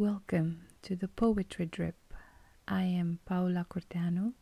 [0.00, 2.14] Welcome to the Poetry Drip.
[2.66, 4.32] I am Paula Cortano,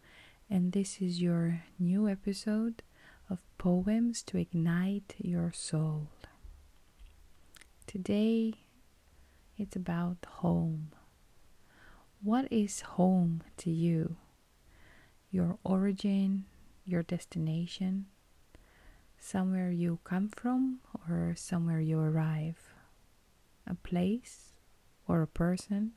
[0.49, 2.85] and this is your new episode
[3.29, 6.11] of Poems to Ignite Your Soul.
[7.89, 8.55] Today,
[9.57, 10.93] it's about home.
[12.23, 14.15] What is home to you?
[15.33, 16.45] Your origin,
[16.85, 18.07] your destination,
[19.19, 20.79] somewhere you come from,
[21.09, 22.73] or somewhere you arrive?
[23.67, 24.53] A place
[25.09, 25.93] or a person?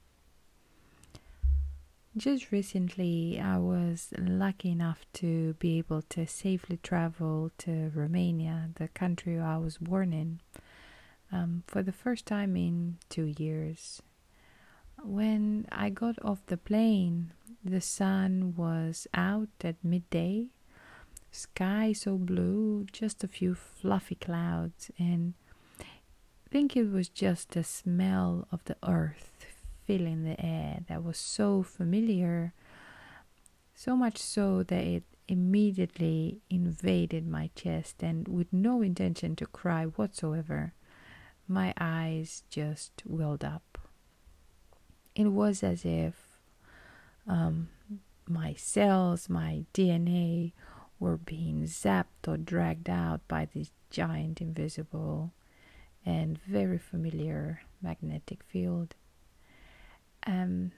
[2.17, 8.89] Just recently, I was lucky enough to be able to safely travel to Romania, the
[8.89, 10.41] country I was born in,
[11.31, 14.02] um, for the first time in two years.
[15.02, 17.31] When I got off the plane,
[17.64, 20.48] the sun was out at midday,
[21.31, 25.34] sky so blue, just a few fluffy clouds, and
[26.52, 29.46] think it was just the smell of the earth
[29.88, 32.53] filling the air that was so familiar,
[33.73, 39.86] so much so that it immediately invaded my chest, and with no intention to cry
[39.86, 40.73] whatsoever,
[41.48, 43.78] my eyes just welled up.
[45.16, 46.38] It was as if
[47.25, 47.70] um,
[48.28, 50.52] my cells, my DNA,
[51.00, 55.31] were being zapped or dragged out by this giant, invisible,
[56.05, 58.95] and very familiar magnetic field.
[60.25, 60.71] Um,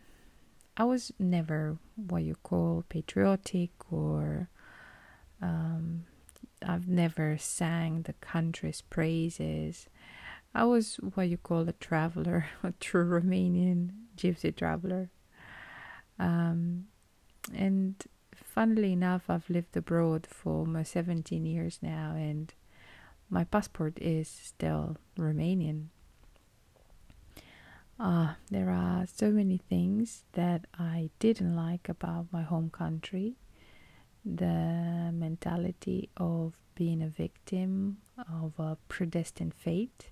[0.76, 4.50] I was never what you call patriotic or
[5.42, 6.06] um,
[6.66, 9.88] I've never sang the country's praises.
[10.56, 15.10] I was what you call a traveler, a true Romanian gypsy traveler.
[16.20, 16.86] Um,
[17.54, 17.96] and
[18.34, 22.54] funnily enough, I've lived abroad for almost 17 years now, and
[23.30, 25.88] my passport is still Romanian.
[28.00, 33.36] Uh, there are so many things that I didn't like about my home country.
[34.26, 40.10] The mentality of being a victim of a predestined fate,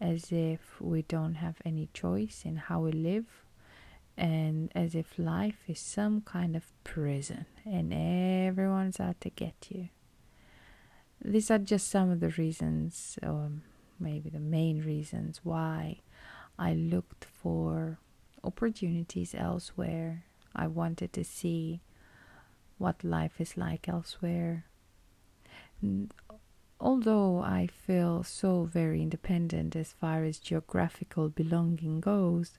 [0.00, 3.44] as if we don't have any choice in how we live,
[4.16, 9.88] and as if life is some kind of prison and everyone's out to get you.
[11.24, 13.50] These are just some of the reasons, or
[13.98, 16.00] maybe the main reasons, why
[16.58, 17.98] I looked for
[18.42, 20.24] opportunities elsewhere.
[20.54, 21.80] I wanted to see
[22.76, 24.66] what life is like elsewhere.
[26.78, 32.58] Although I feel so very independent as far as geographical belonging goes,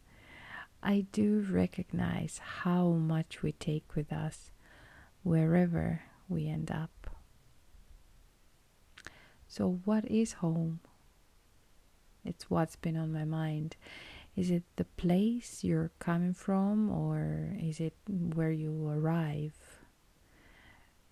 [0.82, 4.52] I do recognize how much we take with us
[5.24, 7.15] wherever we end up.
[9.56, 10.82] So, what is home?
[12.26, 13.78] It's what's been on my mind.
[14.36, 19.54] Is it the place you're coming from, or is it where you arrive?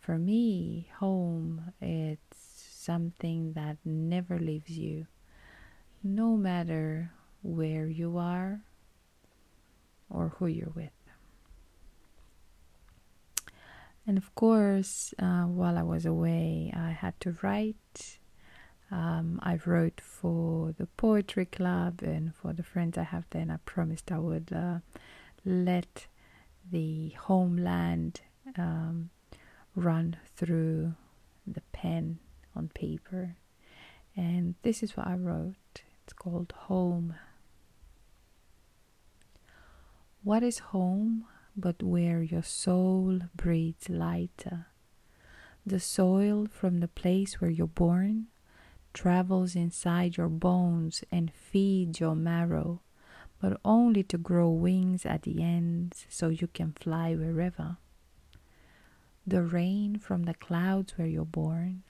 [0.02, 5.08] For me, home it's something that never leaves you,
[6.03, 8.59] no matter where you are
[10.09, 10.92] or who you're with.
[14.06, 18.20] And of course, uh, while I was away, I had to write
[18.92, 23.52] um, I wrote for the poetry club and for the friends I have there, and
[23.52, 24.80] I promised I would uh,
[25.46, 26.08] let
[26.72, 28.22] the homeland
[28.58, 29.10] um,
[29.76, 30.94] run through
[31.46, 32.20] the pen
[32.56, 33.36] on paper.
[34.16, 35.82] And this is what I wrote.
[36.04, 37.16] It's called Home.
[40.24, 44.68] What is home but where your soul breathes lighter?
[45.66, 48.28] The soil from the place where you're born
[48.94, 52.81] travels inside your bones and feeds your marrow,
[53.42, 57.78] but only to grow wings at the ends so you can fly wherever.
[59.26, 61.84] The rain from the clouds where you're born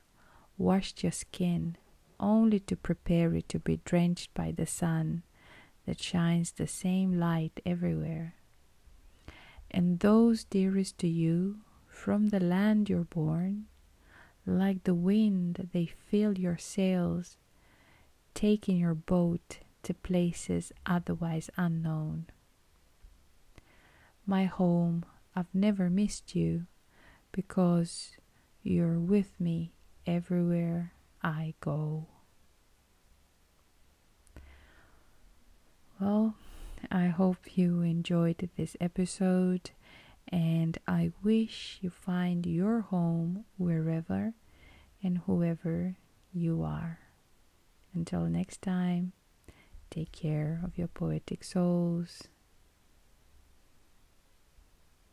[0.58, 1.78] washed your skin
[2.20, 5.24] only to prepare it to be drenched by the sun
[5.86, 8.36] that shines the same light everywhere.
[9.70, 13.66] And those dearest to you from the land you're born
[14.46, 17.38] like the wind, they fill your sails,
[18.34, 22.28] taking your boat to places otherwise unknown.
[24.26, 25.06] My home,
[25.36, 26.66] I've never missed you
[27.32, 28.12] because
[28.62, 29.74] you're with me
[30.06, 32.08] everywhere I go.
[36.00, 36.36] Well,
[36.92, 39.72] I hope you enjoyed this episode
[40.28, 44.34] and I wish you find your home wherever
[45.02, 45.96] and whoever
[46.34, 47.00] you are.
[47.94, 49.14] Until next time,
[49.90, 52.24] take care of your poetic souls